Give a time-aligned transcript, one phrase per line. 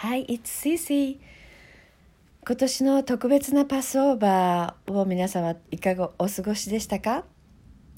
[0.00, 1.18] Hi, it's Cici.
[2.46, 7.24] 今年の特別なパスオーバーを皆様いかがお過ごしでしたか？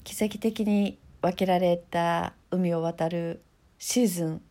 [0.03, 3.43] 奇跡的に分けられた海を渡る
[3.77, 4.41] シーズン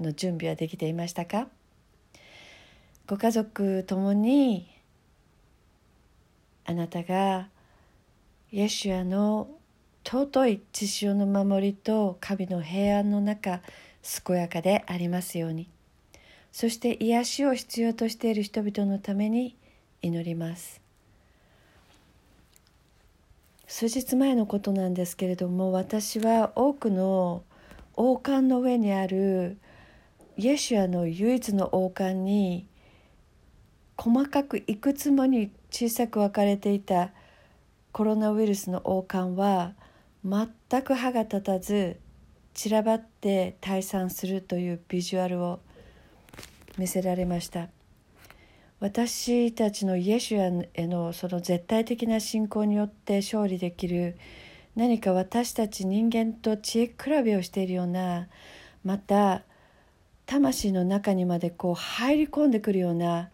[0.00, 1.48] の準備はできていましたか？
[3.06, 4.66] ご家族ともに
[6.64, 7.48] あなたが
[8.50, 9.50] イエシュアの
[10.02, 13.60] 尊い血潮の守りと神の平安の中
[14.24, 15.73] 健やかでありますように。
[16.54, 19.56] そして癒しを必要としている人々のために
[20.02, 20.80] 祈ります。
[23.66, 27.42] 数日前のことなんですけれども私は多くの
[27.96, 29.58] 王冠の上にある
[30.36, 32.68] イエシュアの唯一の王冠に
[33.96, 37.10] 細かくいくつもに小さく分かれていた
[37.90, 39.72] コロナウイルスの王冠は
[40.24, 41.98] 全く歯が立たず
[42.52, 45.58] 散らばって退散するというビジュアルを
[46.78, 47.68] 見せられました
[48.80, 54.16] 私たちのイエシュアへのその絶対的な信仰によって勝利できる
[54.76, 58.28] 何か私たち人間と知恵比べをしているような
[58.84, 59.42] また
[60.26, 63.30] 魂の中にまでこう入り込んでくるような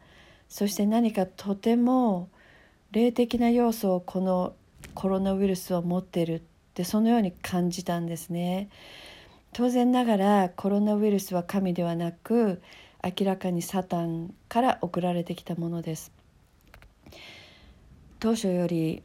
[0.48, 2.28] そして何かとても
[2.92, 4.55] 霊的な要素をこの
[4.94, 6.42] コロナウイルスを持っているっ
[6.74, 8.68] てそのように感じたんですね。
[9.52, 12.62] 当然ながらコロナウイルスは神ではなく
[13.02, 16.12] 明らかにサタンから送られてきたものです。
[18.18, 19.02] 当初より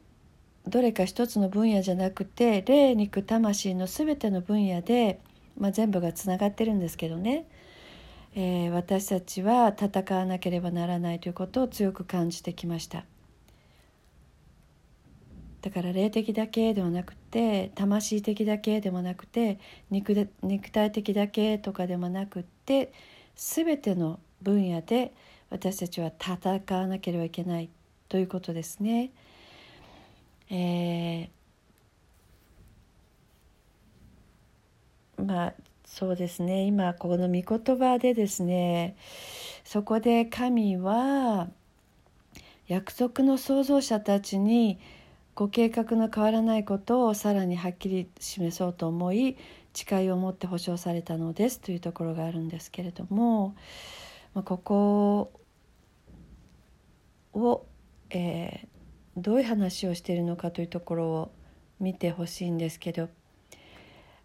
[0.68, 5.20] どれか一つの分野じゃなくて霊肉魂の全ての分野で、
[5.58, 7.46] まあ、全部がつながってるんですけどね、
[8.34, 13.04] えー、私たちは戦わなければならないということを強く感じてきました。
[15.62, 19.58] だから霊的だけではなくて魂的だけでもなくて
[19.90, 22.92] 肉で肉体的だけとかでもなくって
[23.36, 25.12] 全ての分野で
[25.50, 27.68] 私たちは戦わなければいけない
[28.08, 29.10] ということですね。
[30.48, 35.54] えー、まあ
[35.84, 38.96] そうですね今この御言葉でですね
[39.64, 41.48] そこで神は
[42.68, 44.78] 約束の創造者たちに
[45.34, 49.36] ご計画の変わらないことをさらにはっきり示そうと思い
[49.76, 53.54] 誓いを持って保証されたのですというところがあるんですけれども、
[54.34, 55.32] まあ、ここ
[57.34, 57.66] を、
[58.10, 61.32] えー、どういう話をしているのかというところを
[61.78, 63.10] 見てほしいんですけど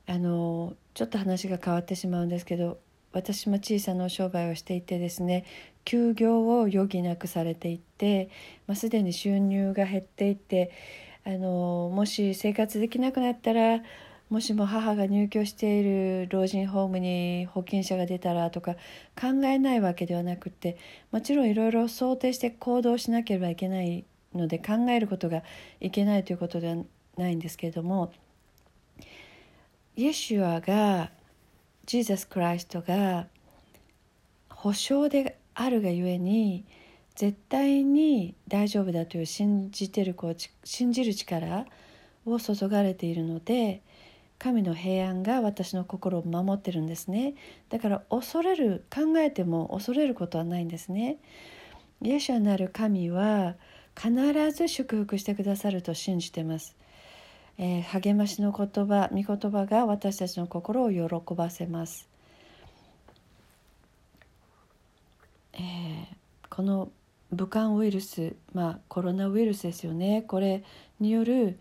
[0.08, 2.80] あのちょっと話が変わってしまうんですけど
[3.14, 5.46] 私も小さな商売をしていてですね
[5.84, 8.30] 休業を余儀なくされていて、
[8.68, 10.72] まあ、すでに収入が減っていて
[11.26, 13.82] あのもし生活できなくなったら
[14.32, 18.76] もしも母が入居している老人ホームに保険者が出たらとか
[19.20, 20.78] 考えないわけではなくて
[21.12, 25.44] もちろんいろいろ想定して行動しなければいけないので考えることが
[25.82, 26.78] いけないということでは
[27.18, 28.14] ないんですけれども
[29.98, 31.12] イエシュアが
[31.86, 33.28] ジーザス・クライストが
[34.50, 36.64] 保証であるがゆえに
[37.16, 41.66] 絶対に大丈夫だという信じてるこう信じる力
[42.26, 43.82] を注がれているので
[44.42, 47.36] 神の平安が私の心を守ってるんですね。
[47.70, 51.20] だから恐れる考えても恐れることはないんですね。
[52.02, 53.56] イエシュアなる神は
[53.96, 54.12] 必
[54.52, 56.76] ず祝福してくださると信じてます、
[57.60, 62.08] えー、励ましの言葉御言葉が私たちの心を喜ばせます、
[65.54, 65.60] えー、
[66.50, 66.90] この
[67.32, 70.24] 武漢ウイルスまあコロナウイルスですよね。
[70.24, 70.64] これ
[71.00, 71.60] による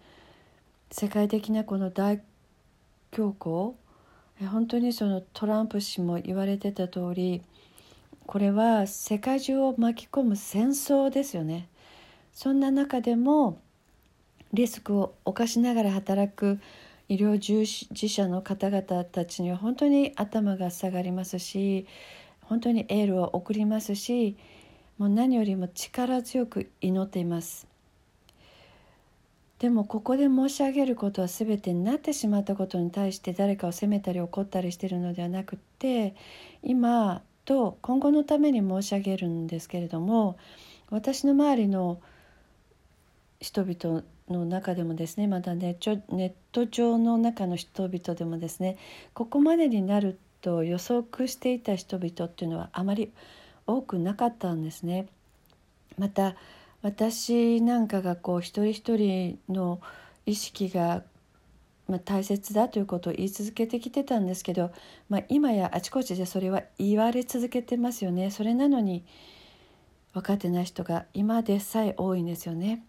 [0.90, 2.22] 世界的なこの大
[3.10, 3.74] 恐慌
[4.48, 7.42] 本当にそのトランプ氏も言われてた通り
[8.26, 11.68] これは世界中を巻き込む戦争ですよね。
[12.32, 13.58] そんな中でも
[14.52, 16.60] リスクを冒しながら働く
[17.08, 21.86] 医療従事者の方々たちには本当に頭が下がりますし
[22.42, 24.36] 本当にエールを送りますし
[24.96, 27.69] もう何よりも力強く祈っています。
[29.60, 36.14] でもここで申し上げることは全てになってしまったことに対して誰かを責めたり怒ったりしてるのではなくって
[36.62, 40.38] 今と今後のために申し上げるんですけれども
[40.88, 42.00] 私の周りの
[43.38, 48.78] 人々の中でもですねまたネット上の中の人々でもですね
[49.12, 53.12] ここまでになると予測していた人々っていうのはあまり
[53.66, 55.06] 多くなかったんですね。
[55.98, 56.34] また
[56.82, 59.80] 私なんかがこう一人一人の
[60.26, 61.02] 意識が
[61.90, 64.70] まあ、大切だということを言い続けてきてたんですけど、
[65.08, 69.04] まあ、今やあちこちでそれは言われ続けてますよねそれなのに
[70.14, 72.84] 分かってない人が今でさえ多いんですよね。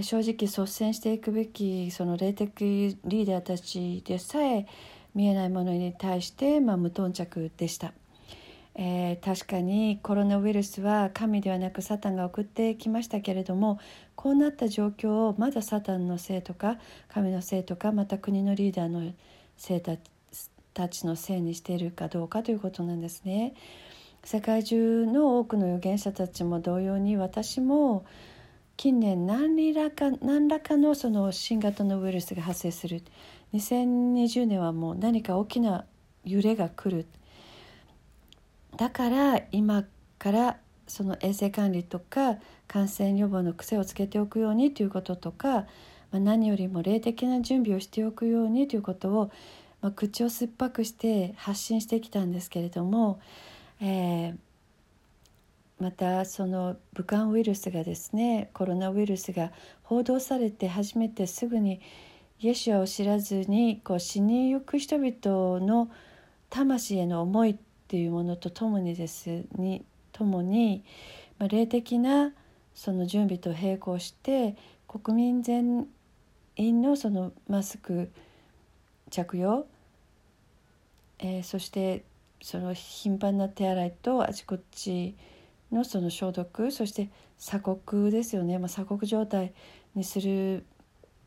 [0.00, 4.66] 正直率先していくべきその霊的リーダーたちでさえ
[5.14, 7.92] 見えないものに対して、まあ、無頓着でした。
[8.74, 13.78] えー、確かにコロナウイルスは神ではなくサタンが送ってきましたけれども
[14.14, 16.78] こうなった状況をまだサタンのせいとか
[17.08, 19.12] 神のせいとかまた国のリーダーの
[19.56, 19.82] せい
[20.72, 23.54] たちのせいにしているかどうかということなんですね。
[24.24, 28.04] 世界中の多くの預言者たちも同様に私も
[28.76, 33.02] 近年何らか何らかのその新型のウイルスが発生する
[33.52, 35.84] 2020年はもう何か大きな
[36.24, 37.06] 揺れが来る
[38.76, 39.84] だから今
[40.18, 42.36] からその衛生管理とか
[42.66, 45.66] 感染予防の癖をつけておくようにということとか、
[46.10, 49.30] ま、何よりも霊的な準備をしておくようにということを、
[49.80, 53.20] ま、口を酸っぱくして発信してきたんですけれども、
[53.80, 54.36] えー、
[55.78, 59.52] またその武漢ウイルスがですねコロナウイルスが
[59.82, 61.80] 報道されて初めてすぐに
[62.40, 65.90] イエシュアを知らずにこう死にゆく人々の
[66.50, 67.58] 魂への思い
[67.92, 70.82] っていうものとともにですにともに、
[71.38, 72.32] まあ、霊的な
[72.74, 74.56] その準備と並行して
[74.88, 75.86] 国民全
[76.56, 78.10] 員のそのマスク
[79.10, 79.66] 着用、
[81.18, 82.04] えー、そして
[82.40, 85.14] その頻繁な手洗いとあちこち
[85.70, 89.52] のその消毒そして鎖国ですよね、まあ、鎖国状態
[89.94, 90.64] にする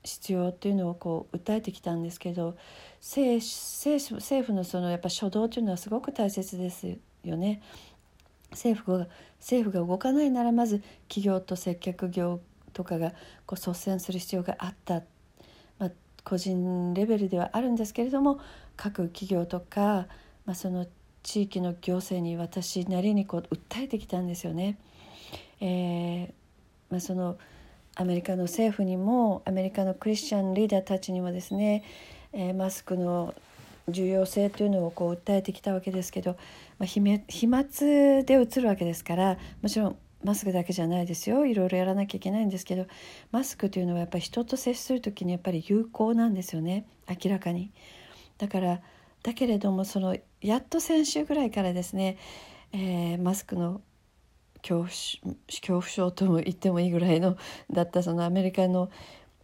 [0.05, 2.55] 必要っていうのをこう訴えてきたんですけど
[3.01, 7.61] 政政府のそのやっぱ初動というのはすごく大切ですよね。
[8.51, 9.07] 政府が
[9.39, 12.39] 政府が動かないならまず企業と接客業
[12.73, 13.11] とかが
[13.45, 15.01] こう率先する必要があった、
[15.77, 15.91] まあ、
[16.23, 18.39] 個人レベルではあるんですけれども
[18.77, 20.07] 各企業とか、
[20.45, 20.87] まあ、その
[21.23, 24.77] 地域の行政に私なりにこう訴えてきたんですよね。
[25.59, 26.33] えー
[26.89, 27.37] まあ、その
[27.95, 31.83] アメリカの政府にもアメリカのクリスチャンリーダーたちにもですね、
[32.33, 33.33] えー、マスクの
[33.87, 36.37] 重要性というのをこう訴えてきたわけですけど、
[36.79, 37.23] まあ、飛沫
[38.23, 42.87] でうつるわけですからもちろんマスクだけじゃないですよいろいろやらなきゃいけないんですけど
[43.31, 47.71] マスクというのはやっぱり人と接する時にやっぱり有効なんですよね明らかに。
[48.37, 48.81] だから
[49.23, 52.17] だけれどもそのやっと先週ぐらいからですね、
[52.73, 53.81] えー、マスクの
[54.67, 57.37] 恐怖恐怖症とも言ってもいいぐらいの
[57.71, 58.89] だったそのアメリカの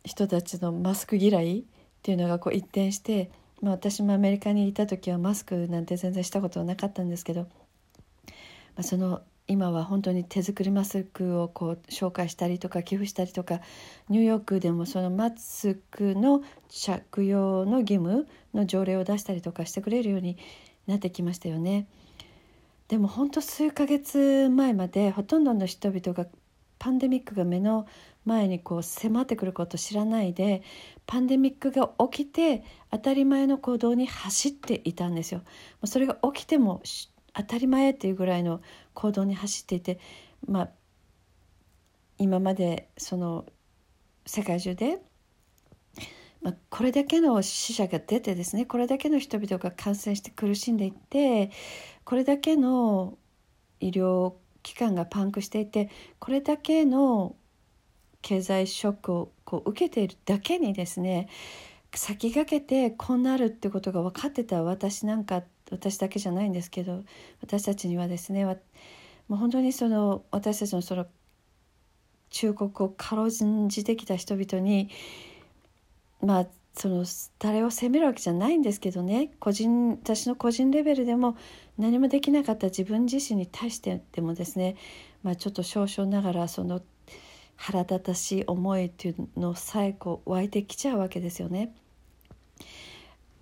[0.03, 1.63] 人たちのマスク嫌いっ
[2.01, 3.29] ていうのがこう一転して、
[3.61, 7.47] まあ、私もアメリカにいた時はマスクなんて全然したことはなかったんですけど、ま
[8.77, 13.59] あ、その今は本当に手作りマスクをこう紹介したりとか寄付したりとか
[14.09, 20.37] ニューヨークでもそのマスクの着用の義務の条例を出したりとかしてくれるように
[20.87, 21.87] なってきましたよね。
[22.91, 26.27] でも本当数ヶ月前までほとんどの人々が
[26.77, 27.87] パンデミックが目の
[28.25, 30.61] 前にこう迫ってくることを知らないで
[31.07, 35.41] パンデミックが起きて当たり前の行動に走っていたんですよ。
[35.85, 36.81] それが起きても
[37.33, 38.59] 当たり前っていうぐらいの
[38.93, 39.97] 行動に走っていて、
[40.45, 40.69] まあ、
[42.17, 43.45] 今までその
[44.25, 44.99] 世界中で、
[46.41, 51.51] まあ、これだけの死者が出てですねこれだけの人々が感染して苦しんでいって
[52.03, 53.17] これだけの
[53.79, 54.33] 医療
[54.63, 55.89] 機関がパンクしていて
[56.19, 57.35] これだけの
[58.21, 61.27] 経済ショックをこう受けているだけにですね
[61.93, 67.03] 先駆けてこうなるってことが分かってた私なんか私だけじゃないんですけど
[67.41, 68.55] 私たちにはですねも
[69.31, 71.05] う本当にその私たちのその
[72.29, 74.89] 忠告を軽んじてきた人々に
[76.21, 77.05] まあその
[77.39, 81.35] 誰を責めるわけじゃないんですけどね個人私の個人レベルでも
[81.77, 84.75] 何もできなかった自分自身に対してでもですね、
[85.23, 86.81] まあ、ちょっと少々ながらその
[87.57, 91.73] 腹立たしい思いっていうのさえこう湧いてきちゃうわけですよね。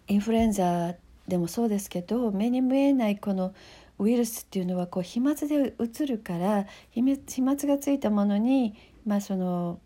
[0.07, 0.95] インフルエンザ
[1.27, 3.53] でもそうですけど目に見えないこの
[4.00, 9.79] ウイルスっていうのはこう飛沫でうつるから飛沫がついたものにまあその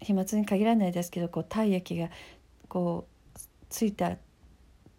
[0.00, 2.10] 飛沫に限らないですけどこう体液が
[2.74, 3.38] こう
[3.70, 4.16] ついた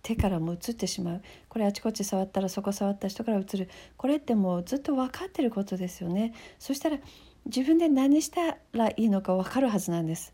[0.02, 7.00] 手からも移ってしまうこれあちこち触ったらそこ触った人から移るこれってもうずっと分かってることですよねそしたら
[7.46, 10.34] 自分で何したらいいのか分かるはずなんです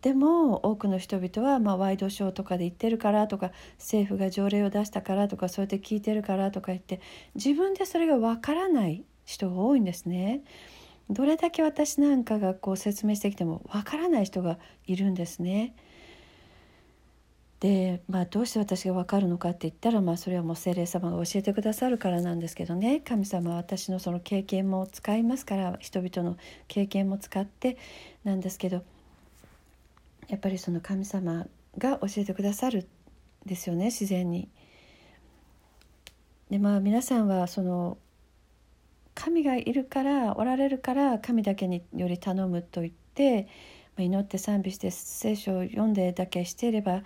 [0.00, 7.02] でも多くの人々はまあワイドショーとかで言ってるからとか政府が条例を出したからとかそうやって聞いてるからとか言って
[7.34, 10.42] 自分でそれが分からない人が多いんですね。
[11.10, 15.74] どれだけ私なんかがこう説明してきても分からない人がいるんですね。
[17.60, 26.36] で、まあ、どうして私が分かるのかって言ったら、まあ、それはもう精霊様が教えてくださるからなんですけどね神様は私のその経験も使いますから人々の
[26.68, 27.78] 経験も使って
[28.24, 28.84] なんですけど
[30.28, 31.46] やっぱりその神様
[31.78, 32.86] が教えてくださる
[33.46, 34.48] んですよね自然に。
[36.50, 37.98] でまあ皆さんはその
[39.14, 43.48] 神がいるからおられるから神だけにより頼むと言って
[43.96, 47.02] まあ祈って賛美して聖書を読んでだけしていれば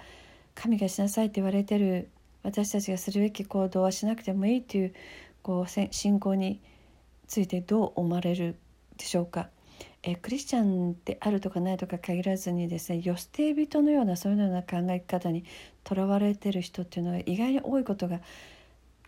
[0.63, 2.11] 神がしなさいって言われてる
[2.43, 4.95] 私たちがするべき行動はしなくてもいいという
[5.41, 6.61] こう信仰に
[7.27, 8.57] ついてどう思われる
[8.99, 9.49] でしょうか？
[10.03, 15.45] えクリスチャンであるとかないとか限らずにですね世捨て人のようなそういうような考え方に
[15.83, 18.21] とらわれてる人っていうのが意外に多いことが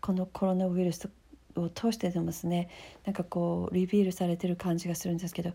[0.01, 1.11] このコロナウイルス
[1.57, 2.71] を通してでもですね
[3.05, 5.53] なんかこうリビールされてる感じがするんですけど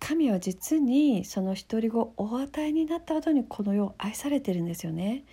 [0.00, 5.24] 神は実にその独り子をお与えになった後にこの世を愛されてるんですよね。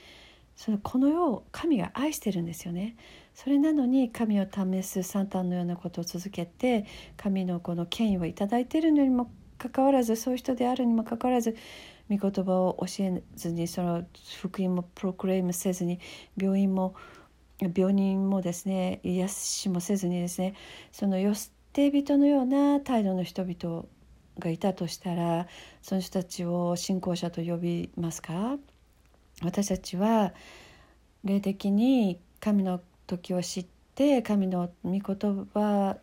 [0.55, 2.95] そのこの世を神が愛してるんですよね。
[3.33, 11.55] それなのに神を試すサンタンのようなことを続けて神のこの権威を頂いているのにもかかわらずそういう人であるにもかかわらず
[12.09, 14.05] 御言葉を教えずにその
[14.39, 15.99] 福音もプロクレームせずに
[16.37, 16.95] 病院も
[17.75, 20.55] 病人もですね癒しもせずにですね
[20.91, 23.85] その世捨て人のような態度の人々
[24.39, 25.47] がいたとしたら
[25.81, 28.57] その人たちを信仰者と呼びますか？
[29.43, 30.33] 私たちは
[31.23, 33.65] 霊的に神の時を知っ
[33.95, 35.01] て神の御言
[35.53, 35.97] 葉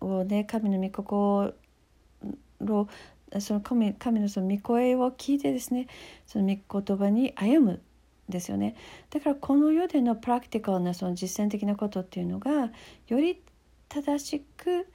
[0.00, 1.54] をね神の御心
[2.60, 2.88] を
[3.38, 5.88] その神神のその御声を聞いてですね
[6.26, 7.82] その御言葉に歩む
[8.28, 8.76] ですよね。
[9.10, 12.70] だからこの世でのプラクティカルなその実践的なことっていうのが
[13.08, 13.40] より
[13.88, 14.86] 正しく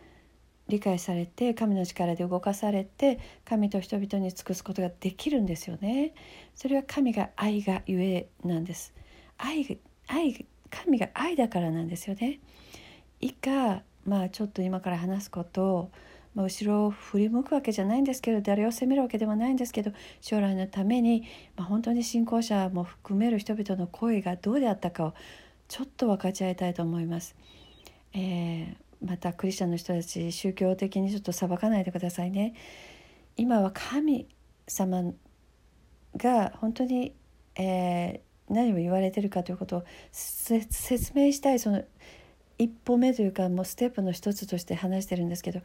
[0.67, 6.13] 理解されて神の力で動かされて神と人々に尽くすことができるんですよね。
[6.55, 8.93] それは神が愛がゆえなんです。
[9.38, 12.39] 愛愛神が愛だからなんですよね。
[13.21, 15.91] 以下まあちょっと今から話すことを、
[16.36, 21.24] まあ、後ろを振り向くわけじゃないんですけど誰を責めるわけではないんですけど将来のために、
[21.55, 25.13] まあ、本当に信仰者も含める人々の声がどうであったかを
[25.67, 27.36] ちょっと分かち合いたいと思います。
[28.13, 32.54] えーまたクリスチャンの人たち宗教的にちょっと裁かないでくださいね。
[33.36, 34.27] 今は神
[34.68, 35.13] 様
[36.16, 37.13] が本当に、
[37.56, 41.84] えー、何を言われてるかということを説明したいその
[42.58, 45.62] 一歩目というかもうステップの一つとして話してるんですけど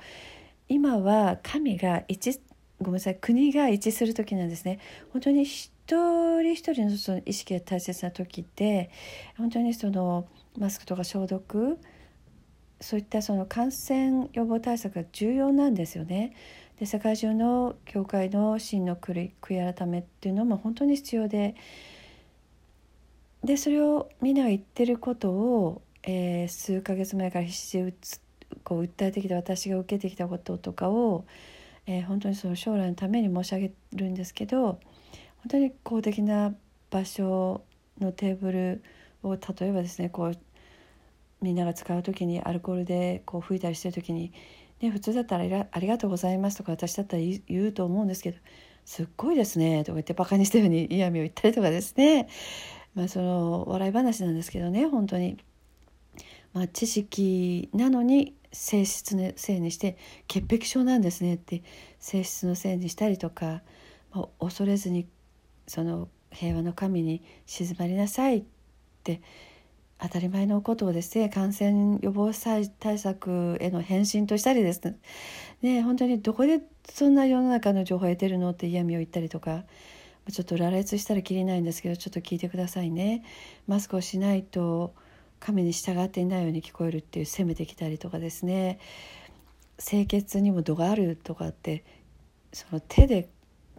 [0.69, 2.39] 今は神が一
[2.81, 4.81] ごめんなさい国が一致する時なんですね。
[5.13, 8.91] 本当に一人一人のその意識が大切な時って
[9.39, 10.27] 本当にその
[10.59, 11.79] マスクとか消毒
[12.83, 16.35] そういったその感染予防対策が重要なんですよね。
[16.79, 21.55] で世界中の教会の真の悔い改めっていうのも本当に必要で
[23.45, 27.95] でそれをみんなが言ってることを、えー、数ヶ月前から必死で
[28.65, 31.25] こう訴えてきた私が受けてきたこととかを、
[31.87, 34.81] えー、本当にその将来のために申し上げるんですけど本
[35.51, 36.55] 当に公的な
[36.91, 37.63] 場所
[38.01, 38.83] のテーブル
[39.23, 40.39] を例えばですねこう
[41.43, 44.33] みんなが使う時にアルコールでこう吹いたりしてる時に、
[44.81, 48.39] ね、普通だったらありがとうございます」とか私だったら言うと思うんですけど
[48.85, 52.29] 「すっごいですね」とか言ってバカにしたように 嫌味を言ったりとかですね
[52.95, 55.39] まあその笑い話なんですけどね本当に。
[56.53, 59.97] まあ、知識なのに性質のせいにして
[60.29, 61.63] 潔癖症なんですねって
[61.99, 63.63] 性質のせいにしたりとか、
[64.39, 65.07] 恐れずに
[65.67, 68.45] その平和の神に静まりなさいっ
[69.03, 69.23] て
[70.03, 72.33] 当たり前のことをですね感染予防
[72.81, 74.99] 対策への返信としたりですね。
[75.63, 79.63] ね本当にどこでそんな世の中の情報を得てるのって嫌味を言ったりとか
[80.31, 83.23] ちょっと羅列したらきりないんですけどちょっと聞いてくださいね。
[83.69, 84.93] マスクをしないと
[85.39, 88.81] 神に従っていないように聞こえるっていう責めてきたりとかですね。
[89.79, 91.85] 清潔にも度があるとかって
[92.53, 93.29] その手で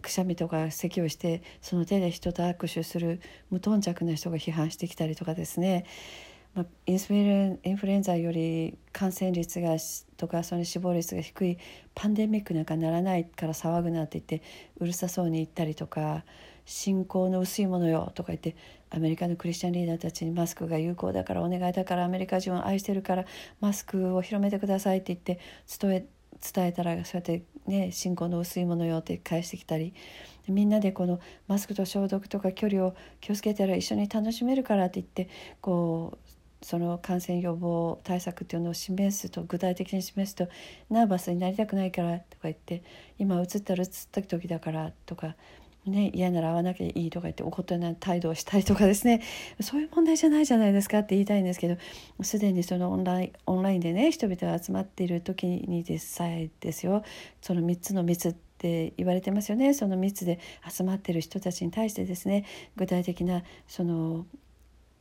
[0.04, 3.20] くしゃみとか咳をしてその手で人と握手する
[3.50, 5.86] 無頓着な人が批判してきたりとかですね、
[6.54, 9.76] ま、インフルインフルエンザより感染率が
[10.16, 11.58] とかその死亡率が低い
[11.94, 14.46] パンデミックなんかならないから騒ぐなって言って
[14.78, 16.24] うるさそうに言ったりとか
[16.66, 18.56] 信仰の薄いものよとか言って
[18.90, 23.24] アメリカのクリスチャンリーダーたちにマスクが有効だからお願いだからアメリカ人を愛してるから
[23.60, 25.40] マスクを広めてくださいって言って
[25.80, 26.06] 伝え
[26.52, 29.94] 伝えたらそうやってね信仰の薄いものよって返してきたり
[30.48, 35.28] みんなでこのマスクと消毒とか距離を気をつけたら一緒に楽しめるからって言って
[35.60, 40.48] こうその感染予防対策っていうのを示すと具体的に示すと
[40.88, 42.82] ナーバスになりたくないからとか言って
[43.18, 45.36] 今映ったら映った時だからとか
[45.86, 49.20] ね、嫌なら会わなきゃいいとか言って怒ったような態度をしたりとかですね。
[49.60, 51.76] そういう問題じゃないじゃないですかって言いたいんですけど
[52.22, 57.04] すでにそのオンラインオンラインでね人々が集まっている時にでさえですよ。
[57.42, 59.74] その3つの密って言われてますよね。
[59.74, 64.26] その密で集まっている人たちに対してですね具体的なその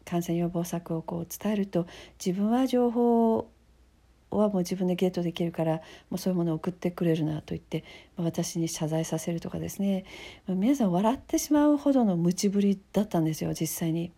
[0.06, 1.88] 感染予防策をこう伝えると
[2.24, 3.48] 自分は情報
[4.38, 7.84] はもう自分でゲットできるからもうそういうものを送ってくれるなと言って、
[8.18, 10.06] 私に謝罪させるとかですね、
[10.48, 14.12] 皆さん笑ってしまうほどの無知ぶりだったんですよ実際に。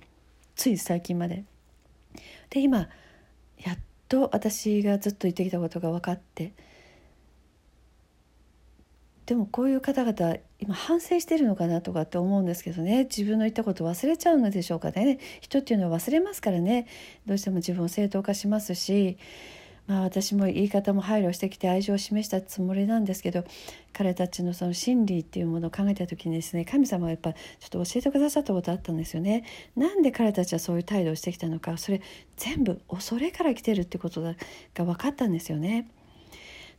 [0.56, 1.44] つい最近まで。
[2.50, 2.88] で今
[3.58, 6.54] やっと私がずっと言ってきたことが分かって。
[9.26, 13.06] でもこういう方々今反省してるのかなとかって思うんですけどね。
[13.06, 15.18] 自分の言ったこと忘れちゃうのでしょうかね。
[15.42, 16.88] 人っていうのは忘れますからね。
[17.26, 19.18] どうしても自分を正当化しますし。
[19.88, 23.44] まあ、私も言い方も配慮してきて愛情を示したつもりなんですけど
[23.94, 29.44] 彼たちのその心理っていうものを考えた時にですね神様がやっぱちょっと教えてくださったことあったんですよね。
[29.76, 32.02] なんで彼たちはそういう態度をしてきたのかそれ
[32.36, 34.36] 全部恐れから来てるってことが
[34.76, 35.88] 分かったんですよね。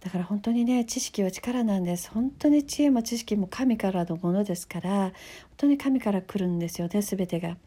[0.01, 5.13] だから本当にね知識は力なんです本当に知恵も知識も神からのものですから本
[5.57, 7.61] 当に神から来るんですよね全てがだか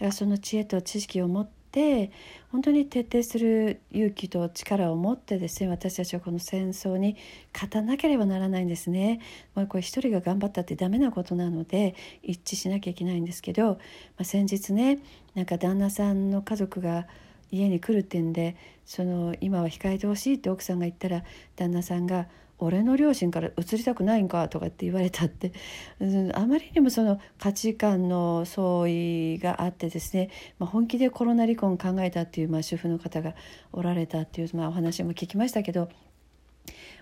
[0.00, 2.10] らその知恵と知識を持って
[2.50, 7.18] 本当に徹底する勇気と力を持ってですね私たちはこの戦争に
[7.52, 9.20] 勝たなければならないんですね。
[9.54, 13.78] まあ、これ一人が頑張ったってダメなことなので一致しなきゃいけないんですけど、ま
[14.20, 15.00] あ、先日ね
[15.34, 17.06] なんか旦那さんの家族が
[17.50, 18.56] 家に来るってんで
[18.86, 21.24] その今は控えてほしいって奥さんが言ったら
[21.56, 22.26] 旦那さんが
[22.58, 25.52] 俺の両親から移りたくないんかとかって言われたって、
[26.00, 33.34] うん、あまりにもその価値観の相違があってですね、まあ、本気でコロナ離婚考えたっていう、まあ、主婦の方が
[33.72, 35.88] おられたっていう、まあ、お話も聞きましたけど。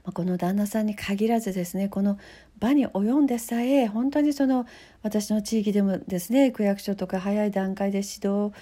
[0.04, 2.18] まあ、この旦那さんに限らずですねこの
[2.58, 4.66] 場に及んでさえ本当にその
[5.02, 8.52] 私の地域でもですね区役所とか早い段階で指導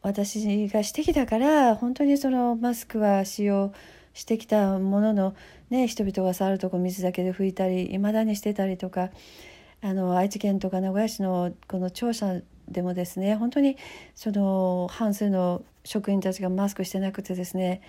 [0.00, 3.74] 私がしてきたから本当にそのマスクは使用
[4.14, 5.34] してきたものの
[5.70, 9.10] ね、人々が触るとこ水だけで拭いたりいまだにしてたりとか
[9.82, 13.76] あの愛知県とか名古屋市のこの庁舎でもですね本当に
[14.14, 17.80] その半数の職員たちがマスクしてなくてですね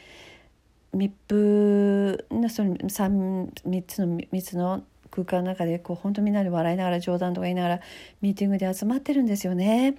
[0.93, 7.79] 密封のその 3, 3つの密の空間の中でこう本当みんなで笑いながら冗談とか言いながら
[8.21, 9.95] ミーティングで集まってるんですよね。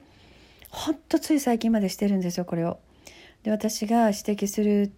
[0.70, 2.78] ほんとつい最近までしてるんですよこれを。
[3.42, 4.92] で私が指摘する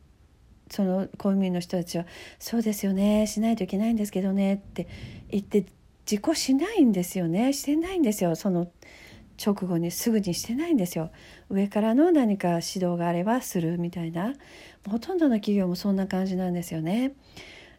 [0.70, 2.06] その公務員の人たちは
[2.38, 4.86] 「そうですよねしないといけないんですけどね」って
[5.30, 5.64] 言って
[6.10, 8.68] 自己しないんですよねしてないんですよその
[9.44, 11.10] 直後にすぐにしてないんですよ
[11.48, 14.34] 上からの何か指導があればするみたいな
[14.88, 17.14] ほとんどの企業もそんな感じなんですよね。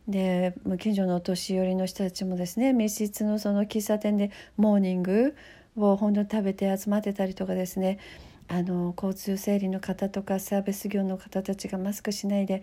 [0.08, 5.34] で近所のお年寄りの人たちもですね密室のその喫茶店でモーニング
[5.78, 8.00] を本当に食べて集まってたりとかですね
[8.54, 12.62] あの交通整理の方とかサービス業の方たちがマスクしないで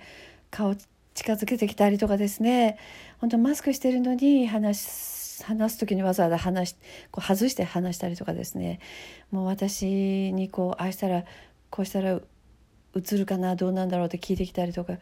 [0.50, 0.76] 顔
[1.14, 2.79] 近づけてきたりとかですね。
[3.18, 6.76] 本当マスクしてるのに話す時にわざわざ話
[7.11, 8.79] こう外して話したりとかですね。
[9.33, 11.24] もう私にこうあしたら
[11.70, 12.20] こうしたら
[12.94, 14.98] 映るかなどうなんだろうって聞いてきたりとか。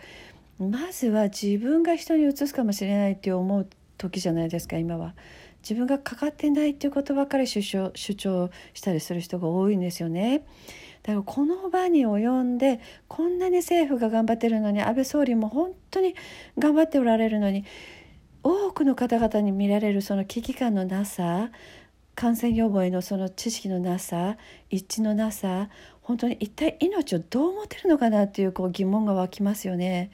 [0.58, 5.14] まずは自分が人にうつすかもしれないって思う時じゃないですか今は。
[5.62, 10.44] 自分がかかってないっていうことばかり主張主張したりする人が多いんですよね。
[11.02, 16.14] だからこの場に及んでこんなに政府が頑張ってるのに安倍総理も本当に
[16.58, 17.64] 頑張っておられるのに
[18.42, 21.50] 多くの方々に見られるその危機感のなさ
[22.14, 24.36] 感染予防へのその知識のなさ
[24.70, 25.68] 一致のなさ
[26.02, 30.10] 本当に一体命をどう思ってるのかなっていうこう疑問が湧きますよね。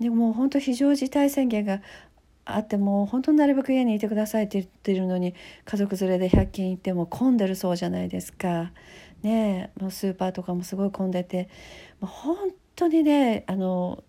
[0.00, 1.80] でも本当非常事態宣言が
[2.46, 8.72] あっても本当になるべく家にいてくださいって言ってるのに家族連れで100均行っても混んでるそうじゃないですか。
[9.22, 11.48] ねもうスーパーとかもすごい混んでて
[12.00, 12.36] もう本
[12.76, 14.04] 当にねあの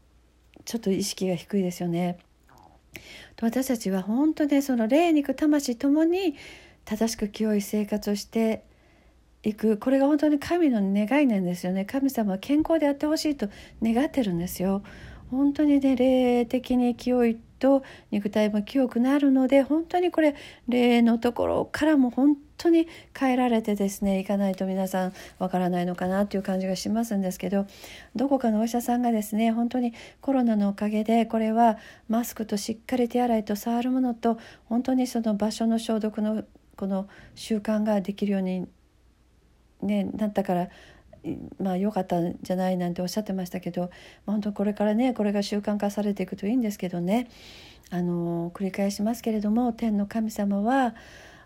[0.66, 2.20] ちょっと意識が低いですよね。
[3.36, 6.36] と私たちは本当にその霊肉魂ともに
[6.86, 8.64] 正しく清い生活をして
[9.44, 13.50] いくこれが本当に神の願いなんですよね神様は健康であってほしいと
[13.82, 14.84] 願ってるんですよ
[15.30, 20.36] 本当にね霊的に清いと肉体も清くなるので本当にこれ
[20.68, 27.68] 霊のところからも本当に変えられてですねいかないと皆さんわからないのかなという感じがしますんですけど
[28.16, 31.78] どこかのお医者さんがですね本当にコロナのおかげでこれは
[32.10, 36.44] マスクとしっかり手洗いと触るものと本当にその場所の消毒の
[36.76, 38.68] この習慣ができるように、
[39.82, 40.70] ね、なったから
[41.60, 43.92] まあ良かったんじゃないなんておっしゃってましたけど、まあ、
[44.34, 47.30] 本当これからねこれが習慣化されていくといいんですけどね。
[47.90, 50.94] あの繰り返しますけれども天の神様は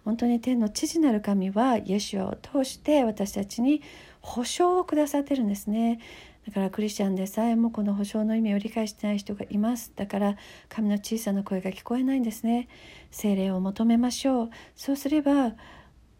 [0.05, 3.83] 本当に天の父なる神はイエシュを通して私たちに
[4.21, 5.99] 保証をくださってるんですね。
[6.47, 9.91] だからクリスチャンでさえもこの保証の意味を理解してない人がいます。
[9.95, 10.37] だから
[10.69, 12.67] 神の小さな声が聞こえないんですね。
[13.11, 14.49] 精霊を求めましょう。
[14.75, 15.53] そうすれば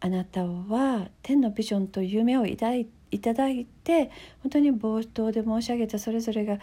[0.00, 4.10] あなたは天のビジョンと夢を抱いいただいて
[4.42, 6.58] 本当に冒頭で申し上げたそれぞれが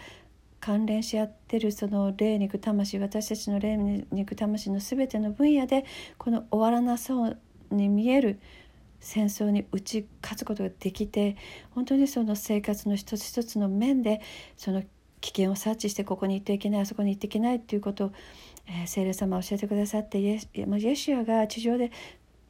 [0.60, 3.78] 関連し合ってるその霊肉魂私たちの霊
[4.12, 5.86] 肉魂の全ての分野で
[6.18, 7.38] この終わらなそう
[7.70, 8.38] に見える
[9.00, 11.36] 戦争に打ち勝つことができて
[11.70, 14.20] 本当にその生活の一つ一つの面で
[14.58, 14.82] その
[15.20, 18.12] 危険を察知してここに行っていけないあそこに行っていけないっていうことを、
[18.66, 21.90] えー、聖霊様は教えてくださってイエイエシュアが地上で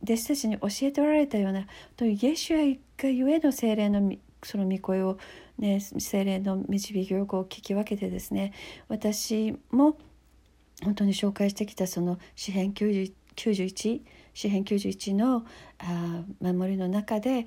[0.02, 5.18] 弟子たちに教えておられたようなというイエシュアがゆえの聖霊のその御声を、
[5.58, 8.52] ね、聖霊の導きをこう聞き分けてですね
[8.88, 9.98] 私も
[10.82, 15.44] 本当に紹介してきたその詩編91詩編91の
[15.78, 17.46] あ守りの中で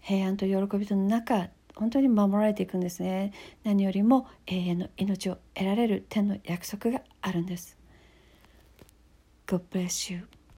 [0.00, 3.32] 平安と喜びとの中本当に守られていくんですね。
[3.64, 7.76] 何よりも永遠の命を得られる天の約束があるんです。
[9.46, 10.28] God bless you.